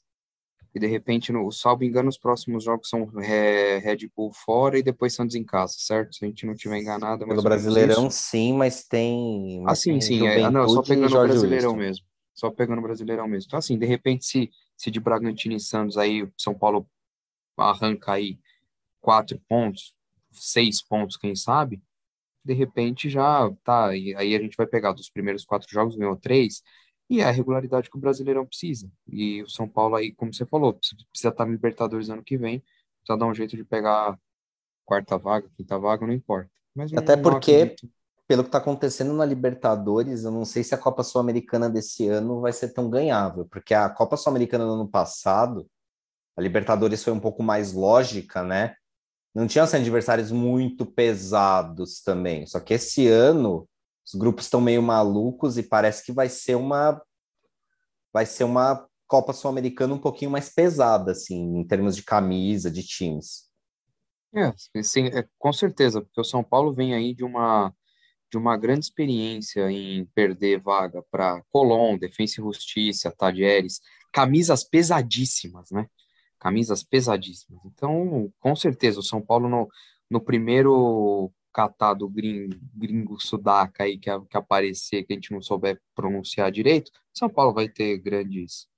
[0.75, 4.83] e de repente, no, salvo engano, os próximos jogos são é, Red Bull fora e
[4.83, 6.17] depois Santos em casa, certo?
[6.17, 7.27] Se a gente não tiver enganado.
[7.27, 9.63] Pelo Brasileirão, sim, mas tem.
[9.67, 10.27] Ah, sim, sim.
[10.27, 11.79] É, não, só pegando o Brasileirão Wilson.
[11.79, 12.07] mesmo.
[12.35, 13.49] Só pegando o Brasileirão mesmo.
[13.49, 16.89] Então, assim, de repente, se, se de Bragantino e Santos aí, São Paulo
[17.57, 18.39] arranca aí
[19.01, 19.95] quatro pontos,
[20.31, 21.83] seis pontos, quem sabe,
[22.45, 23.97] de repente já tá.
[23.97, 26.63] E aí a gente vai pegar dos primeiros quatro jogos, ganhou três
[27.11, 28.91] E é a regularidade que o Brasileirão precisa.
[29.07, 32.63] E o São Paulo aí, como você falou, precisa estar no Libertadores ano que vem,
[33.01, 34.19] precisa dar um jeito de pegar
[34.85, 36.51] quarta vaga, quinta vaga, não importa.
[36.75, 37.89] Mas Até não, porque, acredito.
[38.27, 42.41] pelo que está acontecendo na Libertadores, eu não sei se a Copa Sul-Americana desse ano
[42.41, 45.67] vai ser tão ganhável, porque a Copa Sul-Americana do ano passado,
[46.37, 48.75] a Libertadores foi um pouco mais lógica, né?
[49.35, 52.47] Não tinha assim, adversários muito pesados também.
[52.47, 53.69] Só que esse ano
[54.09, 57.01] os grupos estão meio malucos e parece que vai ser uma
[58.13, 62.83] vai ser uma Copa Sul-Americana um pouquinho mais pesada, assim, em termos de camisa, de
[62.83, 63.49] times.
[64.35, 67.73] É, sim, é, com certeza, porque o São Paulo vem aí de uma
[68.31, 73.81] de uma grande experiência em perder vaga para Colón, Defensa e Justiça, Tadieres,
[74.13, 75.87] camisas pesadíssimas, né?
[76.39, 77.63] Camisas pesadíssimas.
[77.65, 79.67] Então, com certeza, o São Paulo no,
[80.11, 85.81] no primeiro catado gringo, gringo sudaca aí que, que aparecer, que a gente não souber
[85.93, 88.69] pronunciar direito, São Paulo vai ter grandes,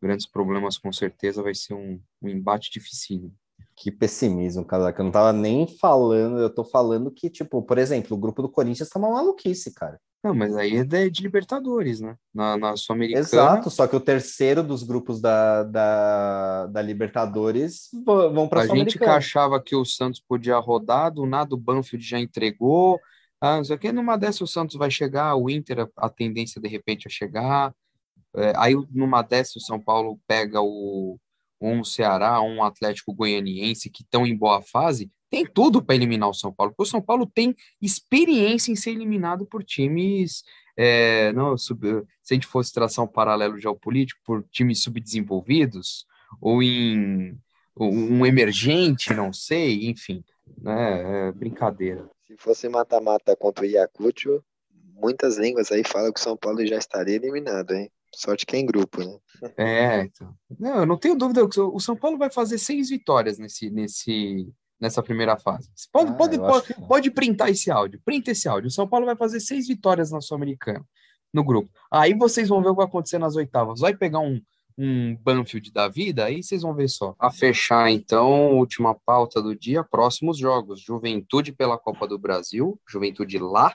[0.00, 3.34] grandes problemas com certeza, vai ser um, um embate dificílimo.
[3.74, 7.76] Que pessimismo, cara, que eu não tava nem falando, eu tô falando que, tipo, por
[7.76, 10.00] exemplo, o grupo do Corinthians tá uma maluquice, cara.
[10.22, 12.16] Não, mas aí é de, de Libertadores, né?
[12.34, 13.24] Na, na Sul-Americana.
[13.24, 18.98] Exato, só que o terceiro dos grupos da, da, da Libertadores vão para a gente
[18.98, 23.00] que achava que o Santos podia rodar, do nada o Banfield já entregou.
[23.40, 26.68] Ah, não que, numa dessa o Santos vai chegar, o Inter, a, a tendência de
[26.68, 27.72] repente a chegar.
[28.34, 31.16] É, aí numa dessa o São Paulo pega o
[31.60, 36.34] um Ceará, um Atlético Goianiense que estão em boa fase tem tudo para eliminar o
[36.34, 40.42] São Paulo, porque o São Paulo tem experiência em ser eliminado por times.
[40.76, 41.86] É, não, sub,
[42.22, 46.06] se a gente fosse traçar um paralelo geopolítico, por times subdesenvolvidos,
[46.40, 47.38] ou em
[47.76, 50.24] um emergente, não sei, enfim,
[50.60, 52.08] né, é brincadeira.
[52.26, 54.44] Se fosse mata-mata contra o Yakutio,
[54.94, 57.90] muitas línguas aí falam que o São Paulo já estaria eliminado, hein?
[58.14, 59.18] Sorte que é em grupo, né?
[59.56, 60.34] É, então.
[60.58, 64.48] Não, eu não tenho dúvida, o São Paulo vai fazer seis vitórias nesse, nesse,
[64.80, 65.70] nessa primeira fase.
[65.74, 68.00] Você pode, ah, pode, pode, pode printar esse áudio.
[68.04, 68.68] Printa esse áudio.
[68.68, 70.84] O São Paulo vai fazer seis vitórias na Sul-Americana,
[71.32, 71.70] no grupo.
[71.90, 73.80] Aí vocês vão ver o que vai acontecer nas oitavas.
[73.80, 74.40] Vai pegar um,
[74.76, 77.14] um Banfield da vida, aí vocês vão ver só.
[77.18, 80.80] A fechar, então, última pauta do dia, próximos jogos.
[80.80, 83.74] Juventude pela Copa do Brasil, Juventude lá.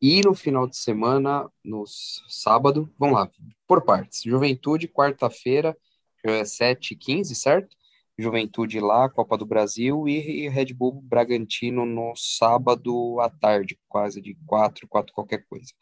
[0.00, 1.84] E no final de semana, no
[2.28, 3.28] sábado, vamos lá,
[3.66, 4.22] por partes.
[4.22, 5.76] Juventude, quarta-feira,
[6.24, 7.76] 7h15, certo?
[8.18, 14.36] Juventude lá, Copa do Brasil, e Red Bull Bragantino no sábado à tarde, quase de
[14.44, 15.72] quatro, quatro qualquer coisa.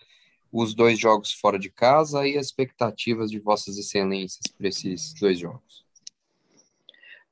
[0.53, 5.39] Os dois jogos fora de casa e as expectativas de Vossas Excelências para esses dois
[5.39, 5.87] jogos.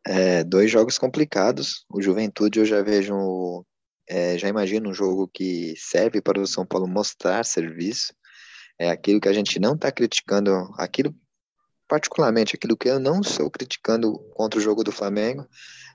[0.07, 1.85] É, dois jogos complicados.
[1.89, 3.65] O Juventude eu já vejo,
[4.09, 8.15] é, já imagino um jogo que serve para o São Paulo mostrar serviço.
[8.79, 11.15] É aquilo que a gente não está criticando, aquilo
[11.89, 15.47] particularmente, aquilo que eu não estou criticando contra o jogo do Flamengo,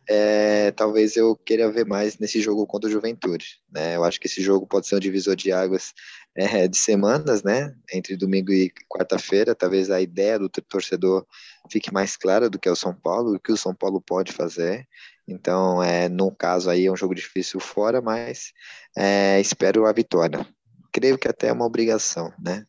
[0.08, 3.60] é, talvez eu queira ver mais nesse jogo contra o Juventude.
[3.72, 3.96] Né?
[3.96, 5.94] Eu acho que esse jogo pode ser um divisor de águas
[6.36, 7.76] é, de semanas, né?
[7.94, 9.54] Entre domingo e quarta-feira.
[9.54, 11.28] Talvez a ideia do torcedor
[11.72, 14.32] fique mais clara do que é o São Paulo, o que o São Paulo pode
[14.32, 14.88] fazer.
[15.28, 18.52] Então, é, no caso aí, é um jogo difícil fora, mas
[18.98, 20.44] é, espero a vitória
[20.92, 22.66] creio que até é uma obrigação, né?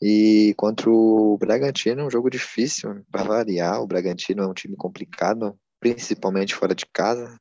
[0.00, 3.80] E contra o Bragantino, é um jogo difícil para variar.
[3.82, 7.38] O Bragantino é um time complicado, principalmente fora de casa.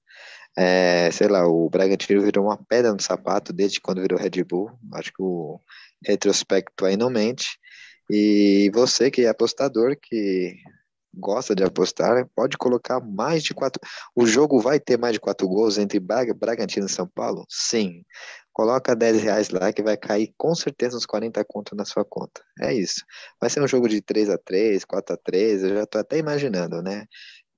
[0.58, 4.72] É, sei lá, o Bragantino virou uma pedra no sapato desde quando virou Red Bull.
[4.94, 5.60] Acho que o
[6.06, 7.60] retrospecto aí não mente.
[8.10, 10.56] E você que é apostador, que
[11.14, 13.82] gosta de apostar, pode colocar mais de quatro.
[14.16, 17.46] O jogo vai ter mais de quatro gols entre Bragantino e São Paulo?
[17.50, 18.04] Sim.
[18.58, 22.42] Coloca 10 reais lá que vai cair com certeza uns 40 contos na sua conta.
[22.60, 23.06] É isso.
[23.40, 26.18] Vai ser um jogo de 3 a 3 4 a 3 eu já tô até
[26.18, 27.06] imaginando, né?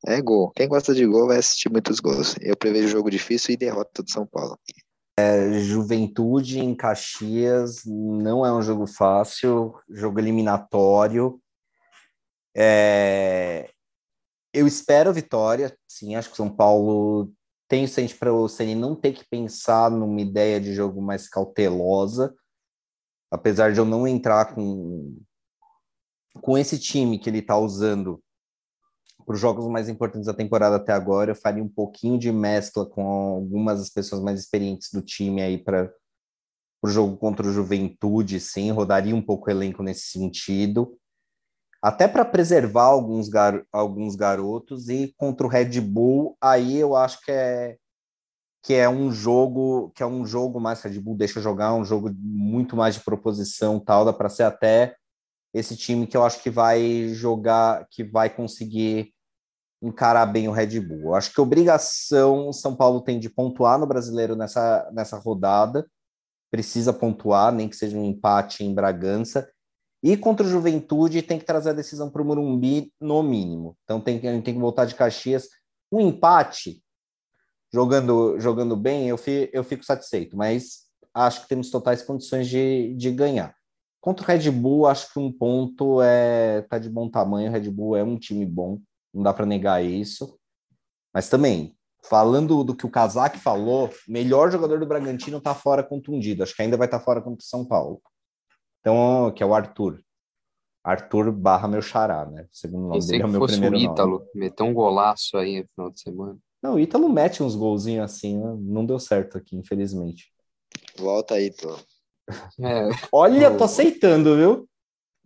[0.05, 0.51] É gol.
[0.51, 2.35] Quem gosta de gol vai assistir muitos gols.
[2.41, 4.59] Eu prevejo jogo difícil e derrota do São Paulo.
[5.17, 11.39] É, Juventude em Caxias não é um jogo fácil, jogo eliminatório.
[12.53, 13.69] É,
[14.53, 17.31] eu espero vitória, sim, acho que o São Paulo
[17.69, 22.35] tem sente para o Ceni não ter que pensar numa ideia de jogo mais cautelosa,
[23.31, 25.17] apesar de eu não entrar com
[26.41, 28.21] com esse time que ele está usando
[29.25, 32.85] para os jogos mais importantes da temporada até agora, eu faria um pouquinho de mescla
[32.85, 35.93] com algumas das pessoas mais experientes do time aí para
[36.81, 40.97] o jogo contra o Juventude, sim, rodaria um pouco o elenco nesse sentido
[41.81, 47.23] até para preservar alguns, gar alguns garotos e contra o Red Bull, aí eu acho
[47.23, 47.77] que é
[48.61, 52.11] que é um jogo que é um jogo mais Red Bull deixa jogar um jogo
[52.13, 54.97] muito mais de proposição tal dá para ser até
[55.53, 59.13] esse time que eu acho que vai jogar, que vai conseguir
[59.81, 60.99] encarar bem o Red Bull.
[60.99, 65.89] Eu acho que obrigação São Paulo tem de pontuar no brasileiro nessa, nessa rodada,
[66.51, 69.49] precisa pontuar, nem que seja um empate em Bragança.
[70.01, 73.77] E contra o Juventude tem que trazer a decisão para o Morumbi no mínimo.
[73.83, 75.49] Então tem, a gente tem que voltar de Caxias.
[75.91, 76.81] Um empate,
[77.73, 82.93] jogando, jogando bem, eu, fi, eu fico satisfeito, mas acho que temos totais condições de,
[82.95, 83.53] de ganhar.
[83.99, 87.49] Contra o Red Bull, acho que um ponto é tá de bom tamanho.
[87.49, 88.79] O Red Bull é um time bom,
[89.13, 90.39] não dá para negar isso.
[91.13, 96.43] Mas também, falando do que o Kazak falou, melhor jogador do Bragantino tá fora contundido.
[96.43, 98.01] Acho que ainda vai estar tá fora contra o São Paulo.
[98.79, 100.01] Então, que é o Arthur.
[100.83, 102.43] Arthur barra meu xará, né?
[102.43, 104.25] O segundo nome Pensei dele é o meu fosse primeiro o Ítalo, nome.
[104.33, 106.37] meteu um golaço aí no final de semana.
[106.61, 108.55] Não, o Ítalo mete uns golzinhos assim, né?
[108.59, 110.31] não deu certo aqui, infelizmente.
[110.97, 111.77] Volta aí, tô.
[112.61, 114.69] É, Olha, tô aceitando, viu?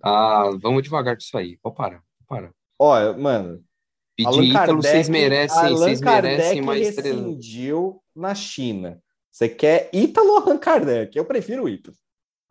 [0.02, 1.60] ah, vamos devagar com isso aí.
[1.62, 2.54] Vou parar, vou parar.
[2.80, 3.64] Olha, mano,
[4.16, 7.16] Pedir Ítalo, vocês merecem, Allan vocês merecem mais três.
[8.16, 9.02] na China.
[9.32, 11.18] Você quer Ítalo ou Allan Kardec?
[11.18, 11.98] Eu prefiro o Ítalo.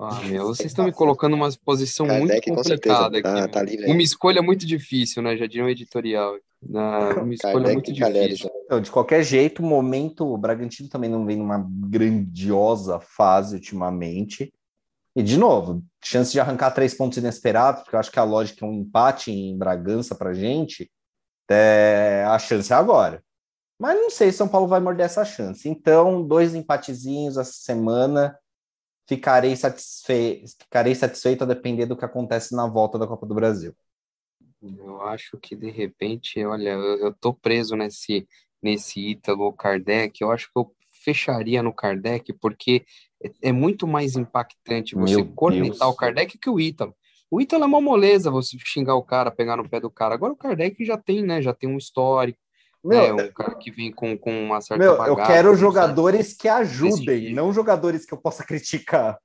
[0.03, 2.97] Ah, meu, vocês estão me colocando numa posição Kardec, muito certeza.
[2.97, 3.53] complicada Tá, aqui.
[3.53, 3.93] tá livre aí.
[3.93, 5.37] Uma escolha muito difícil, né?
[5.37, 6.37] Já diria um editorial.
[6.63, 8.51] Na- Uma escolha Kardec muito difícil.
[8.65, 14.53] Então, de qualquer jeito, o momento, o Bragantino também não vem numa grandiosa fase ultimamente.
[15.15, 18.65] E, de novo, chance de arrancar três pontos inesperados, porque eu acho que a lógica
[18.65, 20.91] é um empate em Bragança pra gente,
[21.51, 23.23] é, a chance é agora.
[23.79, 25.69] Mas não sei se São Paulo vai morder essa chance.
[25.69, 28.39] Então, dois empatezinhos essa semana,
[29.07, 30.45] ficarei, satisfe...
[30.59, 33.75] ficarei satisfeito a depender do que acontece na volta da Copa do Brasil.
[34.63, 38.27] Eu acho que de repente, olha, eu, eu tô preso nesse
[38.63, 40.23] nesse Ítalo Kardec.
[40.23, 40.73] Eu acho que eu
[41.05, 42.85] fecharia no Kardec porque
[43.23, 45.95] é, é muito mais impactante você Meu cornetar Deus.
[45.95, 46.95] o Kardec que o Ítalo.
[47.31, 50.15] O Ítalo é uma moleza você xingar o cara, pegar no pé do cara.
[50.15, 51.43] Agora o Kardec já tem, né?
[51.43, 52.39] Já tem um histórico,
[52.85, 53.25] Meu, né?
[53.25, 55.61] Um cara que vem com, com uma certa Meu, eu bagagem, quero com um certo-
[55.61, 59.19] jogadores que ajudem, não jogadores que eu possa criticar.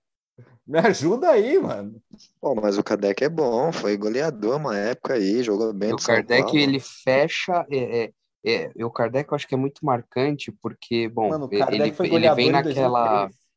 [0.66, 2.02] Me ajuda aí, mano.
[2.40, 6.44] Pô, mas o Kardec é bom, foi goleador uma época aí, jogou bem O Kardec,
[6.44, 6.58] Paulo.
[6.60, 7.66] ele fecha.
[7.72, 8.12] É,
[8.46, 11.94] é, é, o Kardec eu acho que é muito marcante, porque, bom, Mano, ele, ele,
[11.94, 13.04] foi ele goleador vem em naquela.
[13.26, 13.48] 2003.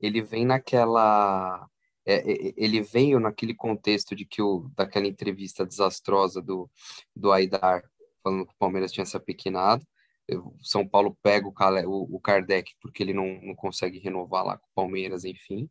[0.00, 1.66] Ele vem naquela.
[2.04, 6.68] é, é, ele veio naquele contexto de que o, daquela entrevista desastrosa do,
[7.14, 7.84] do Aidar,
[8.22, 9.86] falando que o Palmeiras tinha se apequenado.
[10.30, 11.52] O São Paulo pega o,
[11.86, 15.68] o, o Kardec porque ele não, não consegue renovar lá com o Palmeiras, enfim.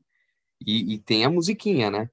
[0.65, 2.09] E, e tem a musiquinha, né?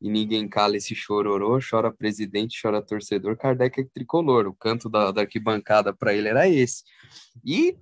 [0.00, 4.46] E ninguém cala esse chororô, chora presidente, chora torcedor, Kardec é tricolor.
[4.46, 6.82] O canto da, da arquibancada para ele era esse.
[7.44, 7.76] E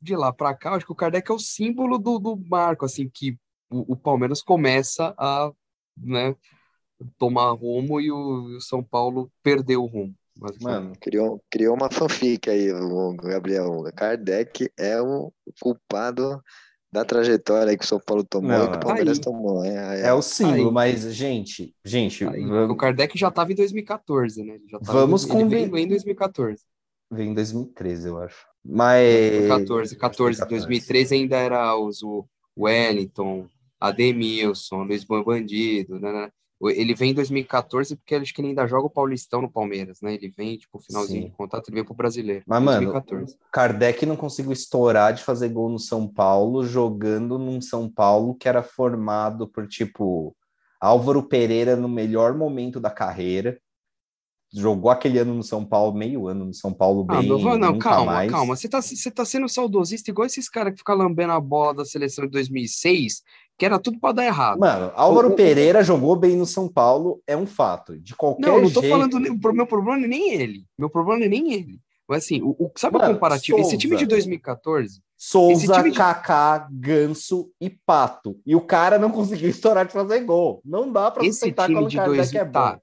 [0.00, 3.08] de lá para cá, acho que o Kardec é o símbolo do, do marco, assim,
[3.08, 3.38] que
[3.70, 5.50] o, o Palmeiras começa a
[5.96, 6.36] né,
[7.18, 10.14] tomar rumo e o, o São Paulo perdeu o rumo.
[10.36, 10.82] Basicamente.
[10.82, 13.82] Mano, Criou, criou uma fanfic aí, o Gabriel.
[13.96, 16.42] Kardec é o culpado
[16.92, 19.64] da trajetória aí que o São Paulo tomou Não, e que o Palmeiras aí- tomou.
[19.64, 20.72] É, é o símbolo, Aí.
[20.74, 24.54] mas, gente, gente, Aí, vamos- o Kardec já estava em 2014, né?
[24.54, 26.62] Ele já tava Vamos em, ele em 2014.
[27.10, 28.46] vem em 2013, eu acho.
[28.64, 29.48] Mas.
[29.48, 30.48] 14, 14, 14.
[30.66, 32.24] 2013 ainda era os, o
[32.56, 33.48] Wellington,
[33.80, 36.30] Ademilson, Luiz Bom Bandido, né, né.
[36.62, 40.14] Ele vem em 2014 porque acho que ele ainda joga o Paulistão no Palmeiras, né?
[40.14, 41.28] Ele vem, tipo, finalzinho Sim.
[41.28, 42.44] de contrato, ele vem pro brasileiro.
[42.46, 43.36] Mas, mano, 2014.
[43.52, 48.48] Kardec não conseguiu estourar de fazer gol no São Paulo, jogando num São Paulo que
[48.48, 50.34] era formado por, tipo,
[50.80, 53.58] Álvaro Pereira no melhor momento da carreira.
[54.54, 57.72] Jogou aquele ano no São Paulo, meio ano no São Paulo, Ah, bem, meu, não,
[57.72, 58.30] nunca calma, mais.
[58.30, 58.54] calma.
[58.56, 61.84] Você tá, você tá sendo saudosista igual esses caras que ficam lambendo a bola da
[61.84, 63.22] seleção de 2006,
[63.58, 64.58] que era tudo pra dar errado.
[64.60, 67.98] Mano, Álvaro O- o- Pereira jogou bem no São Paulo, é um fato.
[67.98, 68.92] De qualquer Não, não tô jeito.
[68.92, 69.14] falando.
[69.16, 70.64] O meu problema é nem ele.
[70.78, 71.80] Meu problema é nem ele.
[72.08, 73.58] Mas assim, o, o- sabe Mano, o comparativo?
[73.58, 74.08] Esse time de Souza.
[74.10, 78.36] 2014, Souza, de- Kaká, Ganso e Pato.
[78.44, 79.10] E o cara não
[79.48, 80.60] conseguiu estourar de fazer gol.
[80.64, 82.52] Não dá pra esse sustentar time quando o 2000, é bom.
[82.52, 82.80] tá,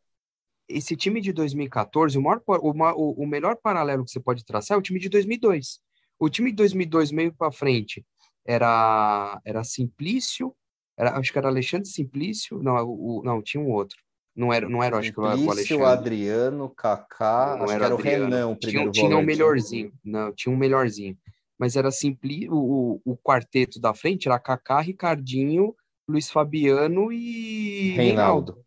[0.77, 4.79] esse time de 2014, o, maior, o, o, melhor paralelo que você pode traçar é
[4.79, 5.79] o time de 2002.
[6.19, 8.05] O time de 2002, meio para frente,
[8.45, 10.55] era, era Simplício,
[10.97, 13.97] era, acho que era Alexandre Simplício, não, o, não, tinha um outro.
[14.35, 15.85] Não era, não era acho que o Simplício, Alexandre.
[15.85, 19.27] Adriano, Kaká, Não era que era o Renan, o Tinha, primeiro tinha um volante.
[19.27, 19.93] melhorzinho.
[20.03, 21.17] Não, tinha um melhorzinho.
[21.59, 25.75] Mas era simpli, o, o, quarteto da frente era Kaká, Ricardinho,
[26.07, 28.57] Luiz Fabiano e Reinaldo.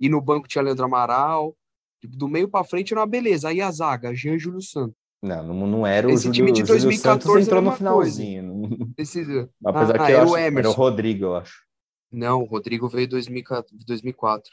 [0.00, 1.54] E no banco tinha Leandro Amaral.
[2.00, 3.48] Tipo, Do meio para frente era uma beleza.
[3.48, 4.94] Aí a zaga, Jean Júlio Santos.
[5.22, 7.76] Não, não, não era o Esse Júlio, time de Júlio 2014 Santos entrou era no
[7.76, 8.42] finalzinho.
[8.42, 9.20] não- Esse,
[9.62, 10.72] Apesar Ah, que era acho, o era o Emerson.
[10.72, 11.62] Rodrigo, eu acho.
[12.10, 14.50] não, o Rodrigo veio em 2004.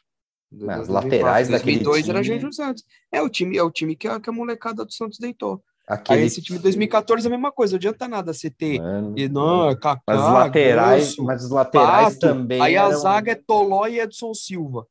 [0.69, 1.51] As laterais 2004.
[1.51, 2.83] daquele 2002 era time- Jânio Santos.
[3.11, 5.61] É o time, é o time que a, que a molecada do Santos deitou.
[5.87, 8.81] Aquele Aí esse time de 2014 é a mesma coisa, não adianta nada você ter.
[9.15, 12.19] E, não, Kaká, mas os laterais, Ganso, mas os laterais Pato.
[12.19, 12.61] também.
[12.61, 14.85] Aí a eram- zaga é Toló e Edson Silva.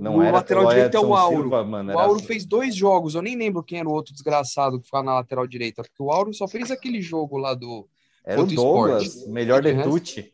[0.00, 1.36] Não o era lateral direito é o Auro.
[1.42, 2.26] Silva, mano, O Auro assim.
[2.26, 5.46] fez dois jogos, eu nem lembro quem era o outro desgraçado que ficava na lateral
[5.46, 7.86] direita, porque o Auro só fez aquele jogo lá do.
[8.24, 9.28] Era o Douglas, Sport.
[9.32, 10.32] melhor De Tucci,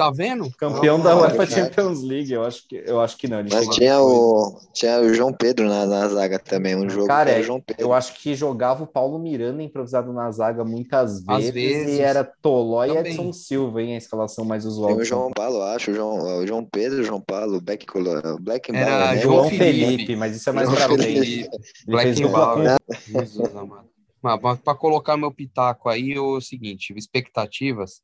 [0.00, 0.50] Tá vendo?
[0.56, 1.46] campeão Ah, da é UEFA.
[1.46, 2.32] Champions League.
[2.32, 3.40] Eu acho que, eu acho que não.
[3.40, 7.30] ele Mas tinha o, tinha o João Pedro na, na zaga também, um jogo Cara,
[7.32, 7.82] é, o João Pedro.
[7.84, 11.98] Eu acho que jogava o Paulo Miranda improvisado na zaga muitas vezes, vezes.
[11.98, 13.12] e era Toló e Também.
[13.12, 13.94] Edson Silva, hein?
[13.94, 14.92] A escalação mais Tem usual.
[14.92, 17.60] o do São João Paulo, acho, o João, o João Pedro, o João Paulo, o
[17.60, 19.20] Black, Colo- Black Era Bauer, né?
[19.20, 19.86] João Felipe.
[19.90, 21.50] Felipe, mas isso é mais pra frente.
[21.86, 23.84] Black com Jesus amado.
[24.22, 28.00] Mas para colocar meu pitaco aí, é o seguinte: expectativas,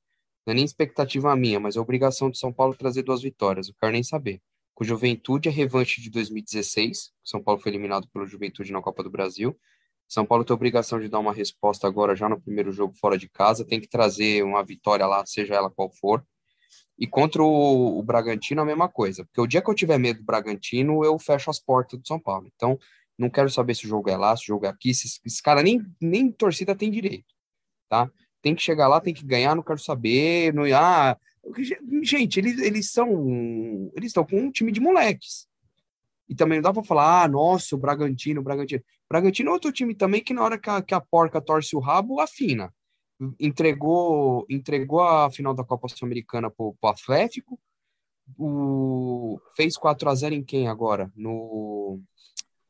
[0.47, 3.69] não é nem expectativa minha, mas é obrigação de São Paulo trazer duas vitórias.
[3.69, 4.41] Eu quero nem saber.
[4.75, 7.11] Com o Juventude é revanche de 2016.
[7.25, 9.59] São Paulo foi eliminado pelo Juventude na Copa do Brasil.
[10.07, 13.19] São Paulo tem a obrigação de dar uma resposta agora já no primeiro jogo fora
[13.19, 13.65] de casa.
[13.65, 16.25] Tem que trazer uma vitória lá, seja ela qual for.
[16.97, 19.25] E contra o, o Bragantino a mesma coisa.
[19.25, 22.21] Porque o dia que eu tiver medo do Bragantino, eu fecho as portas do São
[22.21, 22.49] Paulo.
[22.55, 22.79] Então,
[23.19, 24.95] não quero saber se o jogo é lá, se o jogo é aqui.
[24.95, 27.35] Se, esse cara nem, nem torcida tem direito,
[27.89, 28.09] tá?
[28.47, 30.55] Tem que chegar lá, tem que ganhar, não quero saber.
[30.55, 31.19] Não, ah,
[32.01, 33.91] gente, eles, eles são.
[33.93, 35.49] Eles estão com um time de moleques.
[36.29, 38.85] E também não dá para falar, ah, nossa, o Bragantino, o Bragantino.
[39.11, 41.81] Bragantino é outro time também que na hora que a, que a porca torce o
[41.81, 42.73] rabo, afina.
[43.41, 47.59] Entregou, entregou a final da Copa Sul-Americana pro, pro Atlético.
[48.39, 51.11] O, fez 4 a 0 em quem agora?
[51.17, 52.01] No.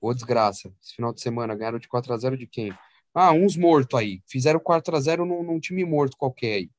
[0.01, 0.73] Ô, desgraça.
[0.83, 2.73] Esse final de semana ganharam de 4 a 0 de quem?
[3.18, 4.20] Ah, uns mortos aí.
[4.26, 6.70] Fizeram 4 a 0 num, num time morto qualquer aí.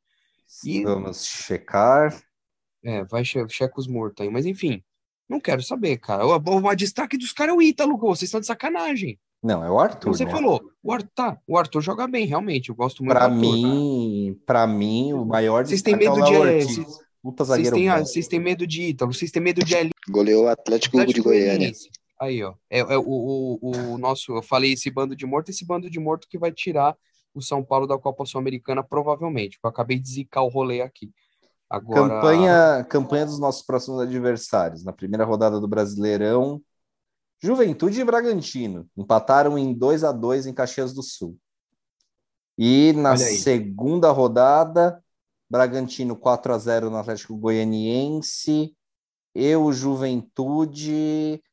[0.63, 2.15] E- Vamos checar.
[2.83, 4.31] É, vai che checa os mortos aí.
[4.31, 4.83] Mas enfim,
[5.27, 6.25] não quero saber, cara.
[6.27, 8.15] O, o, o destaque dos caras é o Ítalo, gol.
[8.15, 9.19] Vocês estão de sacanagem.
[9.41, 10.13] Não, é o Arthur.
[10.15, 10.31] Você né?
[10.31, 12.69] falou, o Arthur, tá, o Arthur joga bem, realmente.
[12.69, 13.51] Eu gosto muito Pra do Arthur.
[13.51, 16.65] mim, pra mim, o maior Vocês têm é medo de-
[18.05, 19.73] vocês- têm, medo de Ítalo, vocês têm medo de.
[20.09, 21.47] Goleou o Atlético de Goiânia.
[21.49, 21.89] Goianiense.
[22.19, 22.55] Aí, ó.
[22.69, 24.35] É, é o, o, o nosso.
[24.35, 26.95] Eu falei esse bando de morto, esse bando de morto que vai tirar
[27.33, 29.59] o São Paulo da Copa Sul-Americana, provavelmente.
[29.63, 31.11] Eu acabei de zicar o rolê aqui.
[31.69, 32.07] Agora.
[32.07, 34.83] Campanha, campanha dos nossos próximos adversários.
[34.83, 36.61] Na primeira rodada do Brasileirão,
[37.39, 41.37] Juventude e Bragantino empataram em 2 a 2 em Caxias do Sul.
[42.57, 45.03] E na segunda rodada,
[45.49, 48.75] Bragantino 4 a 0 no Atlético Goianiense.
[49.35, 51.43] E o Juventude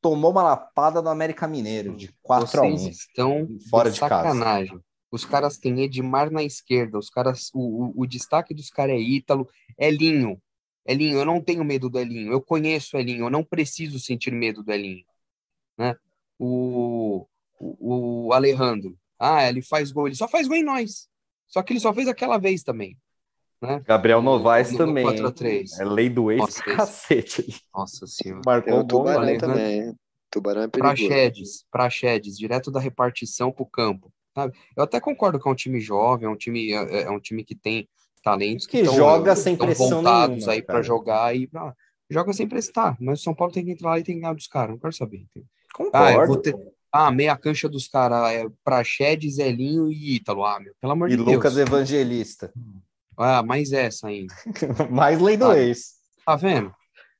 [0.00, 2.70] tomou uma lapada do América Mineiro de 4 a 1.
[2.70, 4.14] Vocês estão Fora de casa.
[4.14, 4.80] sacanagem.
[5.10, 8.98] Os caras têm Edmar na esquerda, os caras, o, o, o destaque dos caras é
[8.98, 10.40] Ítalo, Elinho.
[10.86, 14.32] Elinho, eu não tenho medo do Elinho, eu conheço o Elinho, eu não preciso sentir
[14.32, 15.04] medo do Elinho.
[15.76, 15.96] Né?
[16.38, 17.26] O,
[17.58, 21.08] o, o Alejandro, ah, ele faz gol, ele só faz gol em nós.
[21.46, 22.96] Só que ele só fez aquela vez também.
[23.60, 23.82] Né?
[23.86, 25.04] Gabriel Novaes No- no também.
[25.04, 25.80] 4 a 3.
[25.80, 27.62] É lei do ex, Nossa, esse- cacete.
[27.74, 28.40] Nossa senhora.
[28.42, 29.48] Tem Marcou o um bom Tubarão Alejandro.
[29.48, 29.94] também.
[30.30, 30.96] Tubarão é perigoso.
[31.08, 34.12] Praxedes, Praxedes, direto da repartição para o campo.
[34.34, 34.56] Sabe?
[34.76, 37.42] Eu até concordo que é um time jovem, é um time, é, é um time
[37.42, 37.88] que tem
[38.22, 41.72] talentos Que tão- joga sem tão pressão voltados nenhuma, aí para jogar e ah,
[42.10, 42.96] joga sem prestar.
[43.00, 44.78] Mas o São Paulo tem que entrar lá e tem que ganhar dos caras, não
[44.78, 45.24] quero saber.
[45.36, 45.42] Ah,
[45.74, 46.26] Concordo.
[46.26, 46.54] vou ter-
[46.92, 50.44] ah, meia cancha dos caras é Praxedes, Elinho e Ítalo.
[50.44, 51.66] Ah, meu, pelo amor E de Lucas Deus.
[51.68, 52.52] Evangelista.
[53.18, 54.32] Ah, mais essa ainda.
[54.90, 55.94] Mais lei do Ah, ex.
[56.24, 56.72] Tá vendo?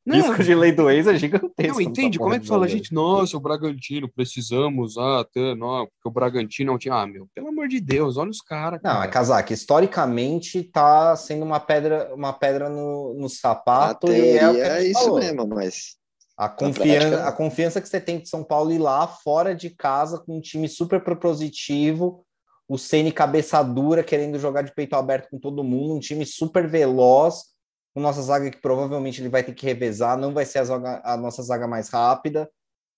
[0.07, 1.75] Risco de lei do ex é gigantesco.
[1.75, 2.19] Não, entende?
[2.19, 2.79] nessa Como é que fala, jogo.
[2.79, 2.95] gente?
[2.95, 6.95] Nossa, o Bragantino, precisamos, ah, tá, não, porque o Bragantino é um time.
[6.97, 8.81] Ah, meu, pelo amor de Deus, olha os caras.
[8.83, 9.09] Não, é cara.
[9.09, 9.53] casaca.
[9.53, 14.63] Historicamente tá sendo uma pedra, uma pedra no, no A sapato e é o que
[14.63, 15.19] teoria a é isso falou.
[15.19, 15.97] mesmo, mas
[16.39, 17.29] A confiança, não.
[17.29, 20.41] a confiança que você tem de São Paulo ir lá fora de casa com um
[20.41, 22.25] time super propositivo,
[22.69, 26.69] o Ceni cabeça dura querendo jogar de peito aberto com todo mundo, um time super
[26.69, 27.45] veloz,
[27.95, 31.03] com nossa zaga que provavelmente ele vai ter que revezar, não vai ser a, zaga-
[31.05, 32.51] a nossa zaga mais rápida.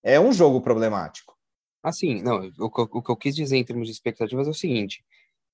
[0.03, 1.37] É um jogo problemático.
[1.83, 5.05] Assim, não, o, o que eu quis dizer em termos de expectativas é o seguinte: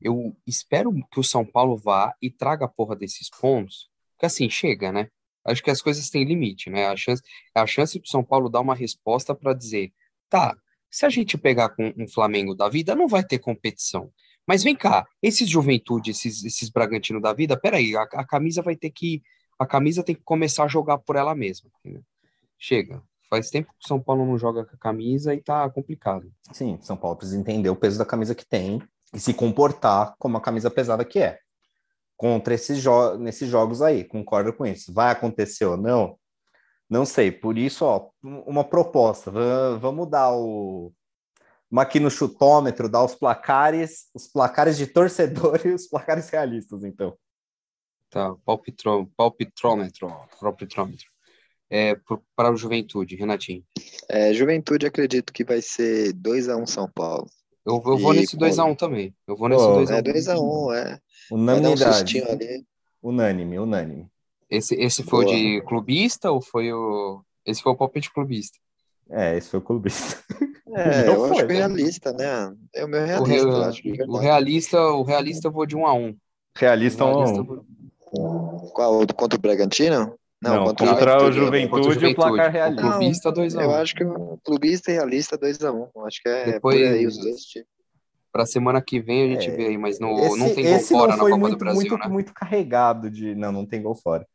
[0.01, 4.49] eu espero que o São Paulo vá e traga a porra desses pontos, porque assim,
[4.51, 5.09] chega, né?
[5.45, 6.87] Acho que as coisas têm limite, né?
[6.87, 7.23] A chance,
[7.55, 9.93] a chance do São Paulo dar uma resposta para dizer,
[10.29, 10.57] tá,
[10.91, 14.11] se a gente pegar com um Flamengo da vida, não vai ter competição.
[14.47, 18.77] Mas vem cá, esses Juventude, esses, esses Bragantino da vida, peraí, a, a camisa vai
[18.77, 19.23] ter que.
[19.59, 21.71] A camisa tem que começar a jogar por ela mesma.
[21.81, 22.03] entendeu?
[22.59, 23.03] Chega.
[23.29, 26.31] Faz tempo que o São Paulo não joga com a camisa e tá complicado.
[26.53, 28.81] Sim, São Paulo precisa entender o peso da camisa que tem
[29.13, 31.41] e se comportar como a camisa pesada que é.
[32.17, 34.93] Contra esses jo nesses jogos aí, concordo com isso.
[34.93, 36.17] Vai acontecer ou não?
[36.89, 39.31] Não sei, por isso, ó, uma proposta.
[39.79, 40.93] Vamos dar o.
[41.69, 46.85] Uma aqui no chutômetro, dar os placares, os placares de torcedor e os placares realistas,
[46.85, 47.17] então.
[48.09, 50.09] Tá, palpitrômetro, palpitrômetro,
[50.41, 51.07] palpitrômetro.
[51.69, 51.97] É,
[52.37, 53.65] para o Juventude, Renatinho.
[54.09, 57.27] É, Juventude, acredito que vai ser 2x1 um São Paulo.
[57.67, 59.13] Eu, eu vou nesse 2x1 um também.
[59.27, 59.91] Eu vou nesse 2x1.
[59.91, 61.01] É 2x1, um, é.
[61.33, 62.23] Unanimidade.
[63.03, 64.09] Um unânime, unânime.
[64.51, 65.35] Esse, esse foi Boa.
[65.35, 67.23] o de clubista ou foi o.
[67.45, 68.59] Esse foi o palpite clubista?
[69.11, 70.23] É, esse foi o clubista.
[70.77, 72.55] É, eu foi, acho que é realista, né?
[72.75, 75.87] É o meu realista, o, acho, o realista, o realista eu vou de 1 um
[75.87, 76.17] a 1 um.
[76.55, 78.69] Realista 1 um a 1 um.
[78.75, 79.07] Qual?
[79.15, 80.19] Contra o Bragantino?
[80.43, 82.87] Não, Não contra, contra, o Juventude, Juventude, o placar realista.
[82.87, 83.63] O clubista 2x1.
[83.63, 85.89] Eu acho que o clubista e realista 2x1.
[86.07, 87.71] Acho que é Depois, por aí os dois tipos.
[88.31, 90.81] Pra semana que vem a gente é, vê aí, mas no, esse, não tem gol
[90.81, 92.09] fora na Copa muito, do Brasil, muito, né?
[92.09, 93.35] muito carregado de...
[93.35, 94.27] Não, não tem gol fora.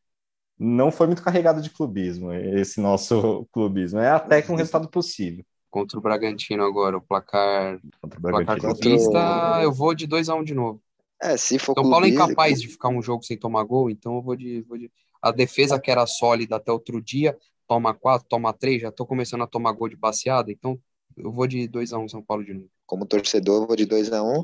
[0.63, 3.97] Não foi muito carregado de clubismo, esse nosso clubismo.
[3.97, 5.43] É até que um resultado possível.
[5.71, 10.43] Contra o Bragantino agora, o placar, contra o placar clubista, eu vou de 2x1 um
[10.43, 10.79] de novo.
[11.19, 14.17] É, se for São Paulo é incapaz de ficar um jogo sem tomar gol, então
[14.17, 14.91] eu vou de, vou de...
[15.19, 17.35] A defesa que era sólida até outro dia,
[17.67, 20.79] toma quatro, toma três, já tô começando a tomar gol de baseada, então
[21.17, 22.69] eu vou de 2x1 um, São Paulo de novo.
[22.85, 24.23] Como torcedor, eu vou de 2x1.
[24.23, 24.43] Um.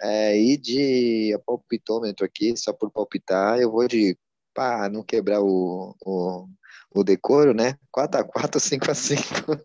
[0.00, 4.16] É, e de palpitômetro aqui, só por palpitar, eu vou de,
[4.54, 6.48] para não quebrar o, o,
[6.94, 7.76] o decoro, né?
[7.94, 9.60] 4x4, 5x5.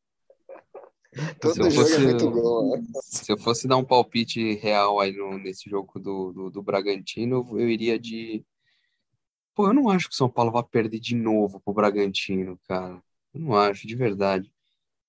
[1.40, 2.76] Todo jogo é fosse, é muito bom.
[2.76, 2.82] Né?
[3.02, 7.46] Se eu fosse dar um palpite real aí no, nesse jogo do, do, do, Bragantino,
[7.58, 8.44] eu iria de.
[9.54, 13.02] Pô, eu não acho que o São Paulo vai perder de novo pro Bragantino, cara.
[13.32, 14.52] Eu não acho, de verdade.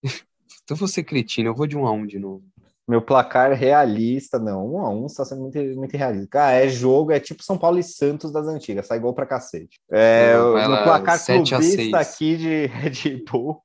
[0.63, 2.45] então vou ser cretino, eu vou de um a um de novo.
[2.87, 4.75] Meu placar realista, não.
[4.75, 6.27] Um a um está sendo muito, muito realista.
[6.29, 9.77] Cara, é jogo, é tipo São Paulo e Santos das antigas, sai gol pra cacete.
[9.91, 13.61] É, no placar clubista aqui de Red Bull,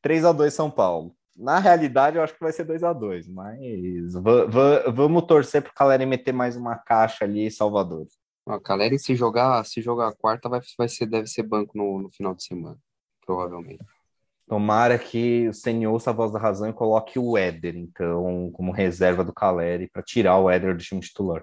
[0.00, 1.12] 3 a 2 São Paulo.
[1.36, 3.58] Na realidade, eu acho que vai ser 2 a 2 mas
[4.94, 8.06] vamos torcer pro Caleri meter mais uma caixa ali em Salvador.
[8.46, 12.02] O Caleri, se jogar, se jogar a quarta, vai, vai ser, deve ser banco no,
[12.02, 12.76] no final de semana,
[13.24, 13.84] provavelmente.
[14.46, 18.72] Tomara que o Senhor ouça a voz da razão e coloque o Éder, então, como
[18.72, 21.42] reserva do Caleri, para tirar o Éder do time titular.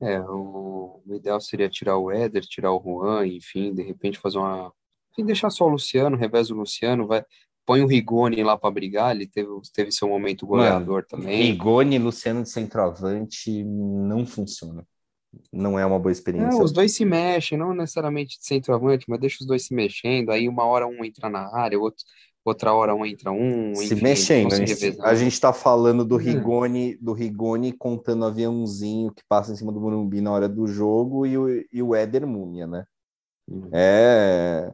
[0.00, 4.38] É, o, o, ideal seria tirar o Éder, tirar o Juan, enfim, de repente fazer
[4.38, 4.72] uma.
[5.12, 7.24] Enfim, deixar só o Luciano, revés o Luciano, vai,
[7.66, 11.42] põe o Rigoni lá para brigar, ele teve, teve seu momento goleador Mano, também.
[11.42, 14.86] Rigoni e Luciano de centroavante não funciona
[15.52, 16.62] não é uma boa experiência.
[16.62, 20.48] Os dois se mexem, não necessariamente de centroavante, mas deixa os dois se mexendo, aí
[20.48, 22.04] uma hora um entra na área, outro,
[22.44, 23.74] outra hora um entra um.
[23.74, 26.18] Se enfim, mexendo, se a gente, a gente tá falando do hum.
[26.18, 31.26] Rigoni, do Rigoni contando aviãozinho que passa em cima do Morumbi na hora do jogo
[31.26, 32.84] e o, e o Éder Múnia, né?
[33.48, 33.68] Hum.
[33.72, 34.72] É,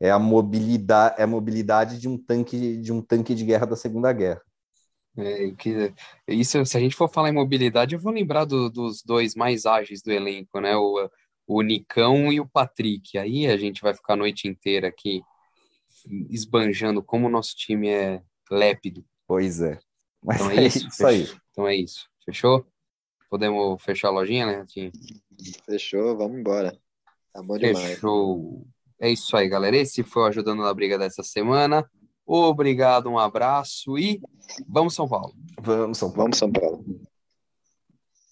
[0.00, 3.76] é a mobilidade, é a mobilidade de um tanque de um tanque de guerra da
[3.76, 4.42] Segunda Guerra.
[5.16, 5.92] É, que,
[6.26, 9.64] isso, se a gente for falar em mobilidade, eu vou lembrar do, dos dois mais
[9.64, 10.76] ágeis do elenco, né?
[10.76, 11.08] O,
[11.46, 13.16] o Nicão e o Patrick.
[13.18, 15.22] Aí a gente vai ficar a noite inteira aqui
[16.28, 19.04] esbanjando como o nosso time é lépido.
[19.26, 19.78] Pois é.
[20.22, 21.28] Mas então é, é isso, isso aí.
[21.50, 22.08] Então é isso.
[22.24, 22.66] Fechou?
[23.30, 24.92] Podemos fechar a lojinha, né, Ratinho?
[25.64, 26.76] Fechou, vamos embora.
[27.32, 27.94] Tá bom demais.
[27.94, 28.66] Fechou.
[29.00, 29.76] É isso aí, galera.
[29.76, 31.88] Esse foi o Ajudando na Briga dessa semana.
[32.26, 34.20] Obrigado, um abraço e
[34.66, 35.34] vamos São Paulo.
[35.60, 36.22] Vamos São Paulo.
[36.22, 36.84] Vamos São Paulo.